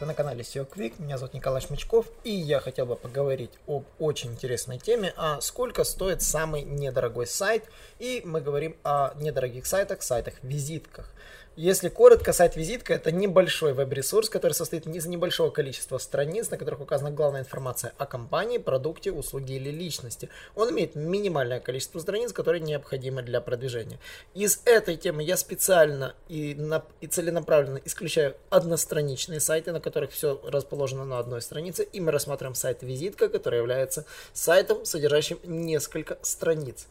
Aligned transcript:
Вы 0.00 0.06
на 0.06 0.14
канале 0.14 0.42
SEO 0.42 0.68
Quick, 0.68 0.94
меня 0.98 1.18
зовут 1.18 1.34
Николай 1.34 1.60
Шмычков, 1.60 2.06
и 2.24 2.30
я 2.30 2.58
хотел 2.58 2.84
бы 2.84 2.96
поговорить 2.96 3.52
об 3.68 3.84
очень 4.00 4.32
интересной 4.32 4.78
теме, 4.78 5.14
а 5.16 5.40
сколько 5.40 5.84
стоит 5.84 6.20
самый 6.20 6.62
недорогой 6.62 7.28
сайт, 7.28 7.64
и 8.00 8.20
мы 8.24 8.40
говорим 8.40 8.76
о 8.82 9.14
недорогих 9.20 9.66
сайтах, 9.66 10.02
сайтах-визитках. 10.02 11.14
Если 11.56 11.88
коротко, 11.88 12.32
сайт-визитка– 12.32 12.94
это 12.94 13.12
небольшой 13.12 13.74
веб-ресурс, 13.74 14.28
который 14.28 14.54
состоит 14.54 14.88
из 14.88 15.06
небольшого 15.06 15.50
количества 15.50 15.98
страниц, 15.98 16.50
на 16.50 16.56
которых 16.56 16.80
указана 16.80 17.12
главная 17.12 17.42
информация 17.42 17.92
о 17.96 18.06
компании, 18.06 18.58
продукте, 18.58 19.12
услуге 19.12 19.54
или 19.54 19.70
личности. 19.70 20.30
Он 20.56 20.72
имеет 20.72 20.96
минимальное 20.96 21.60
количество 21.60 22.00
страниц, 22.00 22.32
которые 22.32 22.60
необходимы 22.60 23.22
для 23.22 23.40
продвижения. 23.40 24.00
Из 24.34 24.62
этой 24.64 24.96
темы 24.96 25.22
я 25.22 25.36
специально 25.36 26.16
и, 26.28 26.56
на, 26.56 26.84
и 27.00 27.06
целенаправленно 27.06 27.80
исключаю 27.84 28.34
одностраничные 28.50 29.38
сайты, 29.38 29.70
на 29.70 29.78
которых 29.78 29.93
все 30.12 30.40
расположено 30.44 31.04
на 31.04 31.18
одной 31.18 31.40
странице, 31.42 31.84
и 31.84 32.00
мы 32.00 32.12
рассматриваем 32.12 32.54
сайт-визитка, 32.54 33.28
который 33.28 33.58
является 33.58 34.04
сайтом, 34.32 34.84
содержащим 34.84 35.38
несколько 35.44 36.18
страниц. 36.22 36.86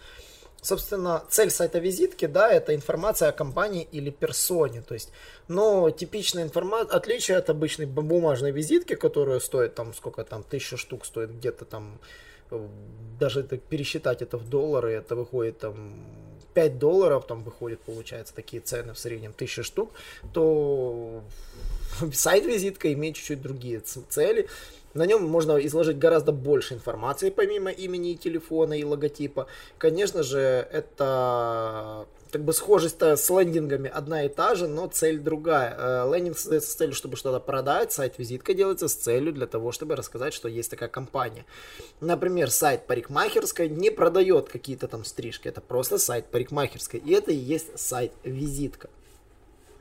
Собственно, 0.64 1.26
цель 1.30 1.50
сайта 1.50 1.80
визитки, 1.80 2.26
да, 2.26 2.50
это 2.50 2.74
информация 2.74 3.28
о 3.28 3.32
компании 3.34 3.86
или 3.92 4.10
персоне. 4.12 4.82
То 4.82 4.94
есть, 4.94 5.12
но 5.50 5.90
типичная 5.90 6.44
информация, 6.44 6.96
отличие 6.96 7.36
от 7.36 7.50
обычной 7.50 7.86
бумажной 7.86 8.52
визитки, 8.52 8.96
которая 8.96 9.42
стоит 9.42 9.76
там, 9.76 9.94
сколько 9.94 10.24
там, 10.24 10.42
тысяча 10.42 10.78
штук 10.78 11.06
стоит 11.06 11.32
где-то 11.32 11.66
там, 11.66 12.00
э, 12.50 12.66
даже 13.20 13.42
это, 13.42 13.58
пересчитать 13.58 14.22
это 14.22 14.38
в 14.38 14.50
доллары, 14.50 14.94
это 14.94 15.18
выходит 15.18 15.60
там 15.60 16.06
5 16.54 16.80
долларов, 16.80 17.26
там 17.28 17.44
выходит, 17.44 17.82
получается, 17.82 18.34
такие 18.34 18.62
цены 18.62 18.94
в 18.94 19.00
среднем, 19.00 19.34
тысяча 19.34 19.64
штук, 19.64 19.92
то 20.34 21.24
сайт-визитка 22.14 22.92
имеет 22.94 23.16
чуть-чуть 23.16 23.42
другие 23.42 23.80
цели. 23.80 24.48
На 24.94 25.06
нем 25.06 25.24
можно 25.24 25.58
изложить 25.58 25.98
гораздо 25.98 26.32
больше 26.32 26.76
информации, 26.76 27.30
помимо 27.30 27.72
имени 27.72 28.12
и 28.12 28.18
телефона 28.18 28.74
и 28.74 28.84
логотипа. 28.84 29.48
Конечно 29.78 30.24
же, 30.24 30.40
это 30.72 32.06
как 32.32 32.44
бы 32.44 32.54
схожесть 32.54 33.00
с 33.00 33.30
лендингами 33.30 33.90
одна 33.94 34.24
и 34.24 34.30
та 34.30 34.56
же, 34.56 34.68
но 34.68 34.88
цель 34.88 35.20
другая. 35.20 35.76
Э, 35.78 36.12
лендинг 36.12 36.38
создается 36.38 36.72
с 36.72 36.76
целью, 36.76 36.96
чтобы 36.96 37.16
что-то 37.16 37.40
продать, 37.40 37.94
сайт-визитка 37.94 38.56
делается 38.56 38.88
с 38.88 38.96
целью 38.96 39.34
для 39.34 39.46
того, 39.46 39.72
чтобы 39.72 39.96
рассказать, 39.96 40.34
что 40.34 40.48
есть 40.48 40.72
такая 40.72 40.90
компания. 40.90 41.46
Например, 42.02 42.50
сайт 42.50 42.88
парикмахерской 42.88 43.70
не 43.70 43.92
продает 43.92 44.50
какие-то 44.50 44.88
там 44.88 45.06
стрижки, 45.06 45.48
это 45.48 45.62
просто 45.62 46.00
сайт 46.00 46.26
парикмахерской, 46.26 47.00
и 47.00 47.14
это 47.14 47.32
и 47.32 47.36
есть 47.36 47.78
сайт-визитка. 47.80 48.90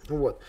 Вот. 0.08 0.40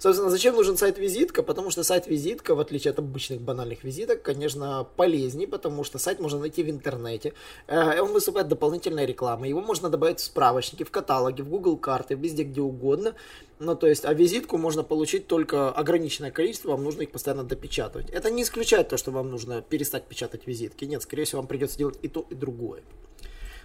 Собственно, 0.00 0.30
зачем 0.30 0.56
нужен 0.56 0.78
сайт-визитка? 0.78 1.42
Потому 1.42 1.70
что 1.70 1.84
сайт-визитка, 1.84 2.54
в 2.54 2.60
отличие 2.60 2.92
от 2.92 2.98
обычных 2.98 3.42
банальных 3.42 3.84
визиток, 3.84 4.22
конечно, 4.22 4.86
полезнее, 4.96 5.46
потому 5.46 5.84
что 5.84 5.98
сайт 5.98 6.20
можно 6.20 6.38
найти 6.38 6.62
в 6.62 6.70
интернете. 6.70 7.34
Э, 7.66 8.00
он 8.00 8.12
выступает 8.12 8.48
дополнительной 8.48 9.04
рекламой. 9.04 9.50
Его 9.50 9.60
можно 9.60 9.90
добавить 9.90 10.20
в 10.20 10.24
справочники, 10.24 10.84
в 10.84 10.90
каталоги, 10.90 11.42
в 11.42 11.50
Google 11.50 11.76
карты, 11.76 12.14
везде, 12.14 12.44
где 12.44 12.62
угодно. 12.62 13.14
Ну, 13.58 13.76
то 13.76 13.86
есть, 13.88 14.06
а 14.06 14.14
визитку 14.14 14.56
можно 14.56 14.82
получить 14.82 15.26
только 15.26 15.68
ограниченное 15.68 16.30
количество, 16.30 16.70
вам 16.70 16.82
нужно 16.82 17.02
их 17.02 17.10
постоянно 17.10 17.44
допечатывать. 17.44 18.08
Это 18.08 18.30
не 18.30 18.42
исключает 18.44 18.88
то, 18.88 18.96
что 18.96 19.10
вам 19.10 19.30
нужно 19.30 19.60
перестать 19.60 20.04
печатать 20.04 20.46
визитки. 20.46 20.86
Нет, 20.86 21.02
скорее 21.02 21.24
всего, 21.24 21.42
вам 21.42 21.46
придется 21.46 21.76
делать 21.76 21.98
и 22.00 22.08
то, 22.08 22.24
и 22.30 22.34
другое. 22.34 22.80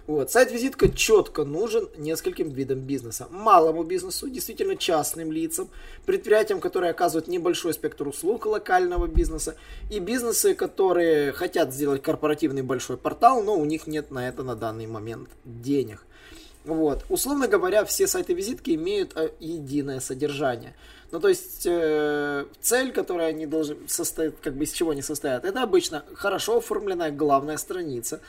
Вот. 0.06 0.30
Сайт-визитка 0.30 0.88
четко 0.88 1.44
нужен 1.44 1.88
нескольким 1.96 2.50
видам 2.50 2.80
бизнеса. 2.80 3.26
Малому 3.30 3.82
бизнесу, 3.82 4.28
действительно 4.28 4.76
частным 4.76 5.32
лицам, 5.32 5.68
предприятиям, 6.04 6.60
которые 6.60 6.90
оказывают 6.90 7.26
небольшой 7.26 7.74
спектр 7.74 8.06
услуг 8.06 8.46
локального 8.46 9.08
бизнеса, 9.08 9.56
и 9.90 9.98
бизнесы, 9.98 10.54
которые 10.54 11.32
хотят 11.32 11.74
сделать 11.74 12.02
корпоративный 12.02 12.62
большой 12.62 12.96
портал, 12.96 13.42
но 13.42 13.56
у 13.56 13.64
них 13.64 13.88
нет 13.88 14.12
на 14.12 14.28
это 14.28 14.44
на 14.44 14.54
данный 14.54 14.86
момент 14.86 15.28
денег. 15.44 16.04
Вот. 16.64 17.04
Условно 17.08 17.48
говоря, 17.48 17.84
все 17.84 18.06
сайты-визитки 18.06 18.70
имеют 18.74 19.16
э, 19.16 19.30
единое 19.38 20.00
содержание. 20.00 20.74
Ну, 21.12 21.20
то 21.20 21.28
есть, 21.28 21.64
э, 21.64 22.46
цель, 22.60 22.92
которая 22.92 23.28
они 23.28 23.46
должны 23.46 23.76
состоять, 23.86 24.34
как 24.42 24.54
бы 24.54 24.64
из 24.64 24.72
чего 24.72 24.90
они 24.90 25.02
состоят, 25.02 25.44
это 25.44 25.62
обычно 25.62 26.04
хорошо 26.14 26.58
оформленная 26.58 27.12
главная 27.12 27.56
страница, 27.56 28.20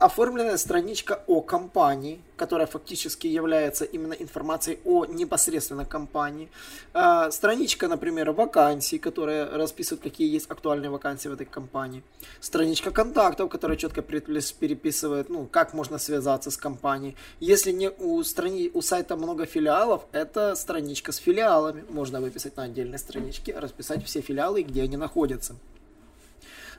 оформленная 0.00 0.56
страничка 0.56 1.22
о 1.26 1.42
компании, 1.42 2.20
которая 2.36 2.66
фактически 2.66 3.26
является 3.26 3.84
именно 3.84 4.14
информацией 4.14 4.78
о 4.84 5.04
непосредственно 5.04 5.84
компании. 5.84 6.48
Э, 6.94 7.30
страничка, 7.30 7.86
например, 7.86 8.30
вакансий, 8.32 8.98
которая 8.98 9.50
расписывает, 9.50 10.02
какие 10.02 10.34
есть 10.34 10.50
актуальные 10.50 10.90
вакансии 10.90 11.28
в 11.28 11.34
этой 11.34 11.44
компании. 11.44 12.02
Страничка 12.40 12.90
контактов, 12.90 13.50
которая 13.50 13.76
четко 13.76 14.00
переписывает, 14.00 15.28
ну, 15.28 15.46
как 15.46 15.74
можно 15.74 15.98
связаться 15.98 16.50
с 16.50 16.56
компанией. 16.56 17.14
Если 17.38 17.70
не 17.70 17.90
у, 17.90 18.24
страни... 18.24 18.70
у 18.72 18.80
сайта 18.80 19.16
много 19.16 19.44
филиалов, 19.44 20.06
это 20.12 20.54
страничка 20.54 21.12
с 21.12 21.18
филиалами. 21.18 21.84
Можно 21.90 22.22
выписать 22.22 22.56
на 22.56 22.62
отдельной 22.62 22.98
страничке, 22.98 23.58
расписать 23.58 24.02
все 24.04 24.22
филиалы, 24.22 24.62
где 24.62 24.82
они 24.82 24.96
находятся. 24.96 25.56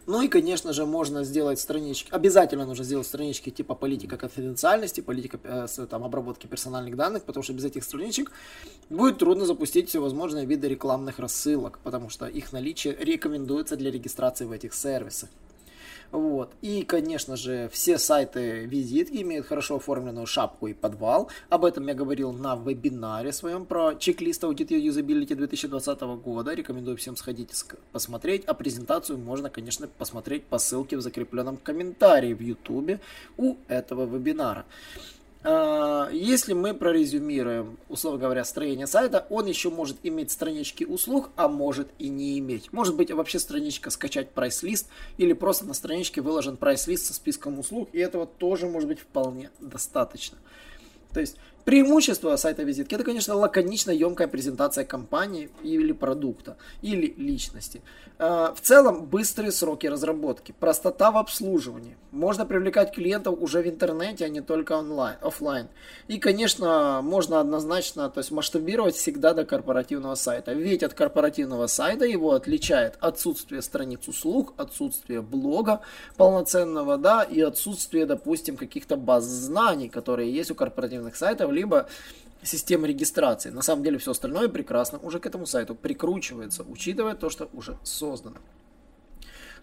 Ну 0.08 0.22
и, 0.22 0.28
конечно 0.28 0.74
же, 0.74 0.86
можно 0.86 1.24
сделать 1.24 1.60
странички, 1.60 2.10
обязательно 2.12 2.66
нужно 2.66 2.84
сделать 2.84 3.06
странички 3.06 3.52
типа 3.52 3.76
политика 3.76 4.18
конфиденциальности, 4.18 5.02
политика 5.02 5.40
э, 5.44 5.68
там, 5.90 6.04
обработки 6.04 6.48
персональных 6.48 6.96
данных, 6.96 7.24
потому 7.24 7.44
что 7.44 7.54
без 7.54 7.66
этих 7.66 7.84
страничек 7.84 8.32
будет 8.90 9.20
трудно 9.20 9.46
запустить 9.46 9.90
всевозможные 9.90 10.46
виды 10.46 10.68
рекламных 10.68 11.20
рассылок, 11.20 11.80
потому 11.84 12.10
что 12.10 12.26
их 12.26 12.52
наличие 12.52 12.96
рекомендуется 13.00 13.78
для 13.78 13.92
регистрации 13.92 14.46
в 14.46 14.52
этих 14.52 14.74
сервисах. 14.74 15.30
Вот. 16.12 16.54
И, 16.62 16.84
конечно 16.84 17.38
же, 17.38 17.70
все 17.72 17.98
сайты 17.98 18.66
визитки 18.66 19.22
имеют 19.22 19.48
хорошо 19.48 19.78
оформленную 19.78 20.26
шапку 20.26 20.68
и 20.68 20.74
подвал. 20.74 21.30
Об 21.50 21.66
этом 21.66 21.88
я 21.88 21.94
говорил 21.94 22.32
на 22.34 22.56
вебинаре 22.56 23.32
своем 23.32 23.66
про 23.66 23.96
чек-лист 23.96 24.44
Audit 24.44 24.70
Usability 24.70 25.36
2020 25.36 26.02
года. 26.24 26.54
Рекомендую 26.54 26.98
всем 26.98 27.16
сходить 27.16 27.52
посмотреть. 27.92 28.44
А 28.46 28.54
презентацию 28.54 29.18
можно, 29.18 29.50
конечно, 29.50 29.88
посмотреть 29.88 30.44
по 30.44 30.58
ссылке 30.58 30.98
в 30.98 31.02
закрепленном 31.02 31.58
комментарии 31.58 32.34
в 32.34 32.42
YouTube 32.42 33.00
у 33.38 33.56
этого 33.68 34.06
вебинара. 34.06 34.66
А, 35.44 36.10
если 36.12 36.54
мы 36.54 36.74
прорезюмируем, 36.74 37.78
условно 37.90 38.20
говоря, 38.20 38.44
строение 38.44 38.86
сайта, 38.86 39.26
он 39.30 39.48
еще 39.48 39.70
может 39.70 39.98
иметь 40.04 40.32
странички 40.32 40.84
услуг, 40.84 41.32
а 41.36 41.48
может 41.48 41.90
и 41.98 42.10
не 42.10 42.38
иметь. 42.40 42.72
Может 42.72 42.96
быть 42.96 43.12
вообще 43.12 43.40
страничка 43.40 43.90
скачать 43.90 44.32
прайс-лист 44.32 44.88
или 45.18 45.34
просто 45.34 45.66
на 45.66 45.74
страничке 45.74 46.22
выложен 46.22 46.58
прайс-лист 46.58 47.08
со 47.08 47.14
списком 47.14 47.58
услуг, 47.58 47.90
и 47.92 48.00
этого 48.00 48.28
тоже 48.28 48.68
может 48.68 48.88
быть 48.88 49.00
вполне 49.00 49.50
достаточно. 49.60 50.38
То 51.12 51.20
есть 51.20 51.38
Преимущество 51.66 52.36
сайта 52.38 52.64
визитки 52.64 52.96
это, 52.96 53.04
конечно, 53.04 53.36
лаконично 53.36 53.92
емкая 53.92 54.28
презентация 54.28 54.84
компании 54.84 55.50
или 55.64 55.92
продукта, 55.92 56.58
или 56.82 57.14
личности. 57.18 57.82
А, 58.24 58.54
в 58.54 58.62
целом, 58.62 59.06
быстрые 59.06 59.52
сроки 59.52 59.88
разработки, 59.88 60.54
простота 60.60 61.12
в 61.12 61.18
обслуживании. 61.18 61.98
Можно 62.12 62.46
привлекать 62.46 62.94
клиентов 62.94 63.38
уже 63.40 63.62
в 63.62 63.68
интернете, 63.68 64.26
а 64.26 64.30
не 64.30 64.42
только 64.42 64.74
онлайн, 64.74 65.18
офлайн. 65.22 65.68
И, 66.08 66.20
конечно, 66.20 67.02
можно 67.04 67.40
однозначно 67.40 68.10
то 68.10 68.20
есть 68.20 68.32
масштабировать 68.32 68.96
всегда 68.96 69.34
до 69.34 69.46
корпоративного 69.46 70.16
сайта. 70.16 70.54
Ведь 70.54 70.84
от 70.84 70.94
корпоративного 70.94 71.68
сайта 71.68 72.06
его 72.06 72.34
отличает 72.34 72.98
отсутствие 73.00 73.62
страниц 73.62 74.08
услуг, 74.08 74.54
отсутствие 74.58 75.22
блога 75.22 75.82
полноценного, 76.18 76.98
да, 76.98 77.24
и 77.24 77.42
отсутствие, 77.42 78.06
допустим, 78.06 78.58
каких-то 78.58 78.98
баз 78.98 79.24
знаний, 79.24 79.90
которые 79.90 80.32
есть 80.32 80.52
у 80.52 80.56
корпоративных 80.56 81.16
сайтов, 81.16 81.51
либо 81.52 81.88
системы 82.44 82.88
регистрации. 82.88 83.50
На 83.50 83.62
самом 83.62 83.84
деле 83.84 83.98
все 83.98 84.12
остальное 84.12 84.50
прекрасно 84.50 85.00
уже 85.00 85.20
к 85.20 85.26
этому 85.26 85.46
сайту 85.46 85.76
прикручивается, 85.76 86.64
учитывая 86.64 87.16
то, 87.16 87.30
что 87.30 87.50
уже 87.54 87.78
создано. 87.84 88.38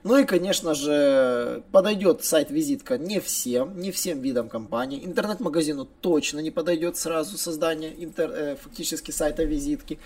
Ну 0.04 0.16
и, 0.16 0.24
конечно 0.24 0.74
же, 0.74 1.62
подойдет 1.72 2.24
сайт-визитка 2.24 2.98
не 2.98 3.18
всем, 3.18 3.80
не 3.80 3.90
всем 3.90 4.20
видам 4.20 4.48
компании. 4.48 5.04
Интернет-магазину 5.04 5.88
точно 6.00 6.38
не 6.38 6.52
подойдет 6.52 6.96
сразу 6.96 7.36
создание 7.36 7.92
интер, 8.04 8.30
э, 8.30 8.56
фактически 8.56 9.10
сайта-визитки. 9.10 9.98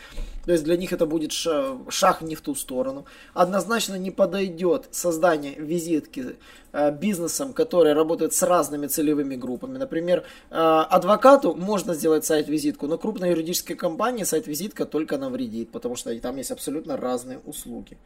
То 0.46 0.52
есть 0.52 0.64
для 0.64 0.78
них 0.78 0.94
это 0.94 1.04
будет 1.04 1.32
шаг 1.32 2.22
не 2.22 2.34
в 2.34 2.40
ту 2.40 2.54
сторону. 2.54 3.04
Однозначно 3.34 3.96
не 3.96 4.10
подойдет 4.10 4.88
создание 4.92 5.54
визитки 5.56 6.36
э, 6.72 6.90
бизнесам, 6.90 7.52
которые 7.52 7.94
работают 7.94 8.32
с 8.32 8.42
разными 8.42 8.86
целевыми 8.86 9.36
группами. 9.36 9.76
Например, 9.76 10.24
э, 10.50 10.54
адвокату 10.54 11.54
можно 11.54 11.92
сделать 11.92 12.24
сайт-визитку, 12.24 12.86
но 12.86 12.96
крупной 12.96 13.30
юридической 13.30 13.74
компании 13.74 14.24
сайт-визитка 14.24 14.86
только 14.86 15.18
навредит, 15.18 15.70
потому 15.70 15.96
что 15.96 16.18
там 16.18 16.38
есть 16.38 16.50
абсолютно 16.50 16.96
разные 16.96 17.40
услуги. 17.44 17.98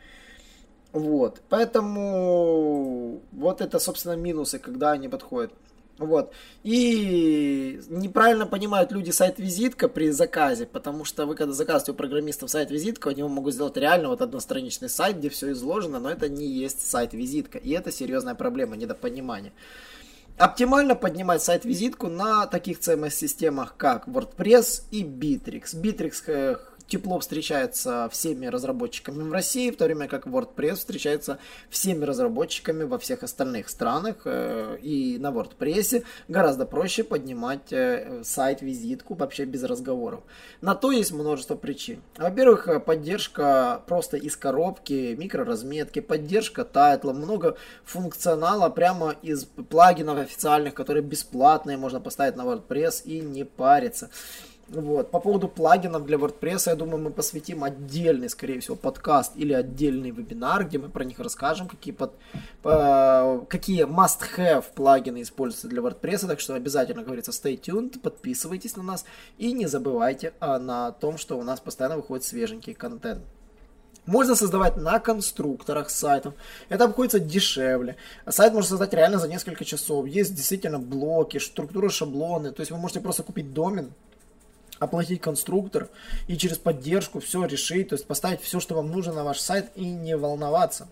Вот. 0.97 1.43
Поэтому 1.51 3.21
вот 3.33 3.61
это, 3.61 3.79
собственно, 3.79 4.17
минусы, 4.17 4.59
когда 4.59 4.93
они 4.93 5.09
подходят. 5.09 5.53
Вот. 5.99 6.33
И 6.63 7.81
неправильно 7.91 8.47
понимают 8.47 8.93
люди 8.93 9.11
сайт-визитка 9.11 9.89
при 9.89 10.09
заказе, 10.09 10.65
потому 10.65 11.05
что 11.05 11.27
вы, 11.27 11.35
когда 11.35 11.53
заказываете 11.53 11.93
у 11.93 11.95
программистов 11.95 12.51
сайт-визитка, 12.51 13.11
они 13.11 13.23
могут 13.25 13.53
сделать 13.53 13.77
реально 13.77 14.09
вот 14.09 14.23
одностраничный 14.23 14.89
сайт, 14.89 15.19
где 15.19 15.29
все 15.29 15.53
изложено, 15.53 16.01
но 16.01 16.11
это 16.11 16.31
не 16.31 16.47
есть 16.47 16.81
сайт-визитка. 16.91 17.59
И 17.59 17.73
это 17.73 17.93
серьезная 17.93 18.35
проблема, 18.35 18.77
недопонимание. 18.77 19.53
Оптимально 20.39 20.95
поднимать 20.95 21.43
сайт-визитку 21.43 22.09
на 22.09 22.47
таких 22.47 22.81
CMS-системах, 22.81 23.75
как 23.77 24.09
WordPress 24.09 24.85
и 24.91 25.03
Bittrex. 25.03 25.75
Bittrex 25.75 26.23
э, 26.27 26.57
тепло 26.89 27.19
встречается 27.19 28.09
всеми 28.11 28.47
разработчиками 28.47 29.23
в 29.23 29.33
России, 29.33 29.71
в 29.71 29.77
то 29.77 29.85
время 29.85 30.09
как 30.09 30.27
WordPress 30.27 30.77
встречается 30.77 31.39
всеми 31.69 32.05
разработчиками 32.05 32.85
во 32.85 32.99
всех 32.99 33.23
остальных 33.23 33.69
странах. 33.69 34.23
Э, 34.25 34.79
и 34.81 35.19
на 35.19 35.31
WordPress 35.31 36.05
гораздо 36.29 36.67
проще 36.67 37.05
поднимать 37.05 37.73
э, 37.73 38.23
сайт-визитку 38.25 39.15
вообще 39.15 39.45
без 39.45 39.65
разговоров. 39.65 40.23
На 40.61 40.75
то 40.75 40.93
есть 40.93 41.13
множество 41.13 41.57
причин. 41.57 42.03
Во-первых, 42.17 42.85
поддержка 42.85 43.83
просто 43.87 44.17
из 44.17 44.37
коробки, 44.37 45.15
микроразметки, 45.17 46.01
поддержка 46.01 46.65
тайтла, 46.65 47.13
много 47.13 47.57
функционала 47.85 48.69
прямо 48.71 49.15
из 49.23 49.45
плагинов 49.45 50.19
официальных, 50.19 50.75
которые 50.75 51.03
бесплатные, 51.03 51.77
можно 51.77 52.01
поставить 52.01 52.37
на 52.37 52.43
WordPress 52.43 53.03
и 53.05 53.21
не 53.21 53.45
париться. 53.45 54.11
Вот. 54.69 55.13
По 55.13 55.21
поводу 55.21 55.47
плагинов 55.47 56.07
для 56.07 56.17
WordPress, 56.17 56.63
я 56.67 56.75
думаю, 56.75 56.99
мы 56.99 57.11
посвятим 57.11 57.63
отдельный, 57.63 58.29
скорее 58.29 58.59
всего, 58.59 58.75
подкаст 58.75 59.33
или 59.37 59.53
отдельный 59.53 60.11
вебинар, 60.11 60.65
где 60.65 60.79
мы 60.79 60.89
про 60.89 61.05
них 61.05 61.21
расскажем, 61.21 61.69
какие, 61.69 61.95
под, 61.95 62.15
по, 62.63 63.47
какие 63.49 63.85
must-have 63.85 64.65
плагины 64.75 65.23
используются 65.23 65.69
для 65.69 65.83
WordPress. 65.83 66.27
Так 66.27 66.41
что 66.41 66.55
обязательно, 66.55 67.05
говорится, 67.05 67.31
stay 67.31 67.61
tuned, 67.61 68.01
подписывайтесь 68.01 68.77
на 68.77 68.83
нас 68.83 69.05
и 69.39 69.53
не 69.53 69.67
забывайте 69.67 70.33
а, 70.41 70.59
на 70.59 70.91
том, 70.91 71.17
что 71.17 71.39
у 71.39 71.45
нас 71.45 71.61
постоянно 71.61 71.97
выходит 71.97 72.25
свеженький 72.25 72.75
контент. 72.75 73.23
Можно 74.05 74.37
создавать 74.37 74.77
на 74.77 74.99
конструкторах 75.01 75.91
сайтов. 75.91 76.35
Это 76.69 76.85
обходится 76.85 77.19
дешевле. 77.19 77.97
Сайт 78.29 78.53
можно 78.53 78.69
создать 78.69 78.95
реально 78.95 79.19
за 79.19 79.29
несколько 79.29 79.65
часов. 79.65 80.07
Есть 80.07 80.35
действительно 80.35 80.79
блоки, 80.79 81.39
структура 81.39 81.89
шаблоны. 81.89 82.53
То 82.53 82.61
есть 82.61 82.71
вы 82.71 82.79
можете 82.79 83.01
просто 83.01 83.25
купить 83.25 83.53
домен, 83.53 83.93
оплатить 84.79 85.21
конструктор 85.21 85.89
и 86.27 86.37
через 86.37 86.59
поддержку 86.59 87.21
все 87.21 87.45
решить, 87.45 87.89
то 87.89 87.95
есть 87.95 88.07
поставить 88.07 88.41
все, 88.41 88.61
что 88.61 88.75
вам 88.75 88.91
нужно 88.91 89.13
на 89.13 89.25
ваш 89.25 89.39
сайт 89.39 89.71
и 89.75 89.85
не 89.85 90.17
волноваться. 90.17 90.89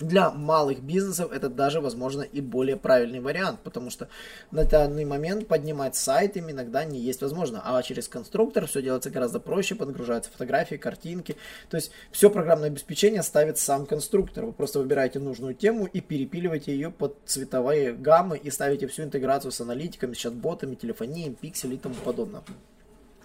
Для 0.00 0.30
малых 0.30 0.80
бизнесов 0.80 1.32
это 1.32 1.48
даже, 1.48 1.80
возможно, 1.80 2.22
и 2.22 2.40
более 2.40 2.76
правильный 2.76 3.18
вариант, 3.18 3.58
потому 3.64 3.90
что 3.90 4.08
на 4.52 4.62
данный 4.62 5.04
момент 5.04 5.48
поднимать 5.48 5.96
сайт 5.96 6.36
им 6.36 6.52
иногда 6.52 6.84
не 6.84 7.00
есть 7.00 7.20
возможно, 7.20 7.60
а 7.64 7.82
через 7.82 8.06
конструктор 8.06 8.66
все 8.68 8.80
делается 8.80 9.10
гораздо 9.10 9.40
проще, 9.40 9.74
подгружаются 9.74 10.30
фотографии, 10.30 10.76
картинки, 10.76 11.36
то 11.68 11.76
есть 11.76 11.90
все 12.12 12.30
программное 12.30 12.68
обеспечение 12.68 13.24
ставит 13.24 13.58
сам 13.58 13.86
конструктор, 13.86 14.46
вы 14.46 14.52
просто 14.52 14.78
выбираете 14.78 15.18
нужную 15.18 15.54
тему 15.54 15.86
и 15.86 16.00
перепиливаете 16.00 16.72
ее 16.72 16.92
под 16.92 17.16
цветовые 17.26 17.92
гаммы 17.92 18.38
и 18.38 18.50
ставите 18.50 18.86
всю 18.86 19.02
интеграцию 19.02 19.50
с 19.50 19.60
аналитиками, 19.60 20.14
с 20.14 20.18
чат-ботами, 20.18 20.76
телефонией, 20.76 21.34
пиксель 21.34 21.74
и 21.74 21.76
тому 21.76 21.96
подобное. 22.04 22.42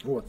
Вот. 0.03 0.25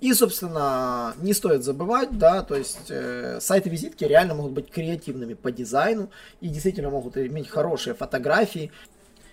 И, 0.00 0.14
собственно, 0.14 1.14
не 1.18 1.34
стоит 1.34 1.62
забывать, 1.62 2.16
да, 2.16 2.42
то 2.42 2.56
есть 2.56 2.90
э, 2.90 3.38
сайты-визитки 3.38 4.04
реально 4.04 4.34
могут 4.34 4.52
быть 4.52 4.70
креативными 4.70 5.34
по 5.34 5.52
дизайну 5.52 6.10
и 6.40 6.48
действительно 6.48 6.88
могут 6.88 7.18
иметь 7.18 7.48
хорошие 7.48 7.92
фотографии. 7.92 8.72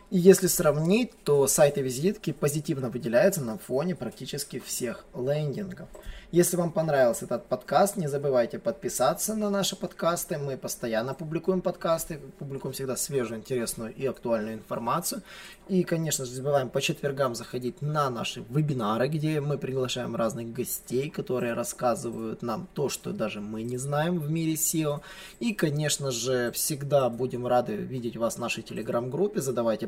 И 0.09 0.17
если 0.17 0.47
сравнить, 0.47 1.11
то 1.25 1.47
сайты-визитки 1.47 2.31
позитивно 2.31 2.89
выделяются 2.89 3.41
на 3.41 3.57
фоне 3.57 3.93
практически 3.93 4.59
всех 4.59 5.03
лендингов. 5.13 5.89
Если 6.31 6.57
вам 6.57 6.73
понравился 6.73 7.23
этот 7.23 7.45
подкаст, 7.45 7.95
не 7.95 8.07
забывайте 8.07 8.59
подписаться 8.59 9.33
на 9.33 9.49
наши 9.49 9.77
подкасты. 9.77 10.37
Мы 10.37 10.57
постоянно 10.57 11.13
публикуем 11.13 11.61
подкасты, 11.61 12.19
публикуем 12.37 12.73
всегда 12.73 12.97
свежую, 12.97 13.39
интересную 13.39 13.95
и 13.95 14.05
актуальную 14.05 14.55
информацию. 14.55 15.21
И, 15.69 15.83
конечно 15.83 16.25
же, 16.25 16.31
забываем 16.31 16.69
по 16.69 16.81
четвергам 16.81 17.33
заходить 17.33 17.81
на 17.81 18.09
наши 18.09 18.43
вебинары, 18.49 19.07
где 19.07 19.39
мы 19.39 19.57
приглашаем 19.57 20.17
разных 20.17 20.51
гостей, 20.51 21.09
которые 21.09 21.53
рассказывают 21.53 22.41
нам 22.41 22.67
то, 22.73 22.89
что 22.89 23.13
даже 23.13 23.39
мы 23.39 23.63
не 23.63 23.77
знаем 23.77 24.19
в 24.19 24.29
мире 24.29 24.55
SEO. 24.55 24.99
И, 25.39 25.53
конечно 25.53 26.11
же, 26.11 26.51
всегда 26.51 27.09
будем 27.09 27.47
рады 27.47 27.75
видеть 27.75 28.17
вас 28.17 28.35
в 28.35 28.39
нашей 28.39 28.63
телеграм-группе. 28.63 29.39
Задавайте 29.39 29.87